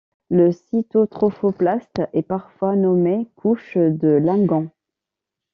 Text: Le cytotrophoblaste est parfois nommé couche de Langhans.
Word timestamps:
Le 0.31 0.51
cytotrophoblaste 0.51 2.01
est 2.13 2.23
parfois 2.23 2.75
nommé 2.75 3.27
couche 3.35 3.77
de 3.77 4.07
Langhans. 4.17 4.71